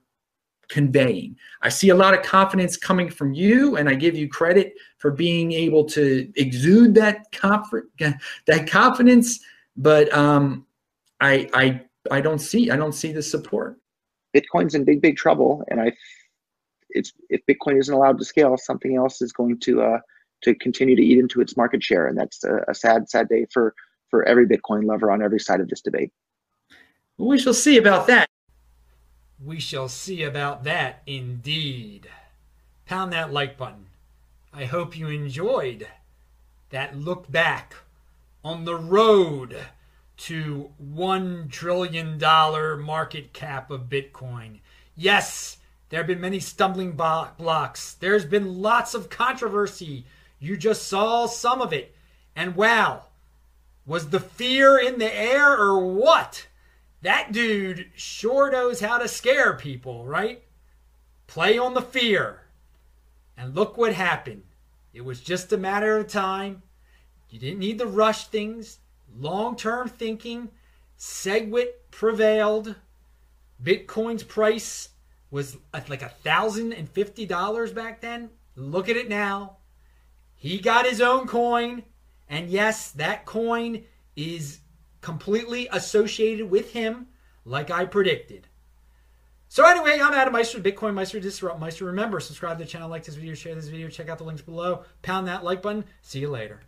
conveying. 0.72 1.36
I 1.62 1.70
see 1.70 1.90
a 1.90 1.96
lot 1.96 2.14
of 2.14 2.24
confidence 2.24 2.78
coming 2.78 3.10
from 3.10 3.34
you, 3.34 3.76
and 3.76 3.90
I 3.90 3.94
give 3.94 4.16
you 4.16 4.28
credit 4.28 4.74
for 4.98 5.12
being 5.12 5.52
able 5.52 5.84
to 5.86 6.32
exude 6.36 6.96
that 6.96 7.32
comfort, 7.32 7.92
that 8.48 8.68
confidence. 8.68 9.40
But 9.76 10.12
um, 10.14 10.66
I, 11.20 11.50
I, 11.54 11.82
I 12.10 12.22
don't 12.22 12.40
see, 12.40 12.72
I 12.72 12.78
don't 12.78 12.94
see 12.94 13.12
the 13.12 13.22
support. 13.22 13.78
Bitcoin's 14.36 14.74
in 14.74 14.86
big, 14.86 15.02
big 15.02 15.18
trouble, 15.18 15.64
and 15.68 15.82
I, 15.82 15.92
it's 16.92 17.12
if 17.30 17.42
Bitcoin 17.46 17.78
isn't 17.78 17.94
allowed 17.94 18.18
to 18.18 18.26
scale, 18.26 18.58
something 18.58 18.96
else 18.96 19.22
is 19.22 19.34
going 19.34 19.60
to 19.60 19.82
uh, 19.82 20.00
to 20.44 20.56
continue 20.56 20.96
to 20.96 21.04
eat 21.04 21.20
into 21.20 21.42
its 21.42 21.58
market 21.58 21.84
share, 21.84 22.08
and 22.08 22.18
that's 22.18 22.44
a, 22.46 22.62
a 22.70 22.74
sad, 22.74 23.10
sad 23.10 23.28
day 23.28 23.46
for 23.52 23.76
for 24.10 24.24
every 24.24 24.48
Bitcoin 24.48 24.86
lover 24.86 25.12
on 25.12 25.22
every 25.22 25.40
side 25.40 25.60
of 25.60 25.68
this 25.68 25.82
debate. 25.82 26.12
We 27.18 27.38
shall 27.38 27.54
see 27.54 27.78
about 27.78 28.08
that. 28.08 28.30
We 29.44 29.60
shall 29.60 29.88
see 29.88 30.22
about 30.24 30.64
that 30.66 31.02
indeed. 31.08 32.08
Pound 32.86 33.12
that 33.14 33.34
like 33.34 33.58
button. 33.58 33.88
I 34.54 34.66
hope 34.66 34.98
you 34.98 35.08
enjoyed 35.08 35.88
that 36.70 36.98
look 36.98 37.32
back 37.32 37.76
on 38.44 38.66
the 38.66 38.76
road 38.76 39.58
to 40.18 40.70
$1 40.94 41.52
trillion 41.52 42.20
market 42.20 43.34
cap 43.34 43.72
of 43.72 43.90
Bitcoin. 43.90 44.60
Yes, 44.96 45.58
there 45.90 46.00
have 46.00 46.08
been 46.08 46.22
many 46.22 46.40
stumbling 46.40 46.92
blocks. 46.92 47.94
There's 47.96 48.26
been 48.26 48.62
lots 48.62 48.94
of 48.94 49.10
controversy. 49.10 50.06
You 50.40 50.56
just 50.56 50.88
saw 50.88 51.26
some 51.26 51.62
of 51.62 51.74
it. 51.74 51.96
And 52.36 52.56
wow, 52.56 53.06
was 53.86 54.10
the 54.10 54.20
fear 54.20 54.78
in 54.78 55.00
the 55.00 55.14
air 55.14 55.52
or 55.52 55.80
what? 55.80 56.48
That 57.02 57.32
dude 57.32 57.90
sure 57.96 58.52
knows 58.52 58.80
how 58.80 58.98
to 58.98 59.08
scare 59.08 59.54
people, 59.54 60.06
right? 60.06 60.44
Play 61.28 61.58
on 61.58 61.74
the 61.74 61.82
fear. 61.82 62.42
And 63.38 63.56
look 63.56 63.78
what 63.78 63.94
happened. 63.94 64.44
It 64.94 65.06
was 65.06 65.22
just 65.22 65.54
a 65.54 65.58
matter 65.58 65.98
of 65.98 66.08
time. 66.08 66.62
You 67.30 67.40
didn't 67.40 67.60
need 67.60 67.80
to 67.80 67.86
rush 67.86 68.28
things. 68.28 68.80
Long 69.18 69.56
term 69.56 69.88
thinking. 69.88 70.50
SegWit 71.00 71.72
prevailed. 71.90 72.76
Bitcoin's 73.64 74.24
price 74.24 74.90
was 75.32 75.58
like 75.88 76.02
a 76.02 76.10
thousand 76.10 76.74
and 76.74 76.90
fifty 76.90 77.26
dollars 77.26 77.72
back 77.72 78.02
then. 78.02 78.30
Look 78.56 78.90
at 78.90 78.98
it 78.98 79.10
now. 79.10 79.58
He 80.36 80.60
got 80.60 80.86
his 80.86 81.02
own 81.02 81.28
coin, 81.28 81.84
and 82.28 82.50
yes, 82.50 82.92
that 82.92 83.26
coin 83.26 83.84
is 84.16 84.60
completely 85.02 85.68
associated 85.72 86.50
with 86.50 86.72
him, 86.72 87.08
like 87.44 87.70
I 87.70 87.86
predicted. 87.86 88.48
So 89.50 89.66
anyway, 89.66 90.00
I'm 90.02 90.14
Adam 90.14 90.32
Meister, 90.32 90.60
Bitcoin 90.60 90.94
Meister, 90.94 91.20
Disrupt 91.20 91.60
Meister. 91.60 91.86
Remember, 91.86 92.20
subscribe 92.22 92.58
to 92.58 92.64
the 92.64 92.70
channel, 92.70 92.90
like 92.90 93.04
this 93.04 93.16
video, 93.16 93.34
share 93.34 93.54
this 93.54 93.68
video, 93.68 93.90
check 93.90 94.08
out 94.08 94.18
the 94.18 94.24
links 94.24 94.42
below, 94.42 94.86
pound 95.02 95.28
that 95.28 95.44
like 95.44 95.62
button. 95.62 95.84
See 96.02 96.20
you 96.20 96.30
later. 96.30 96.62